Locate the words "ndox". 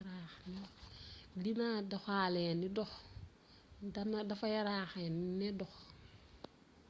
2.71-2.91, 5.53-5.73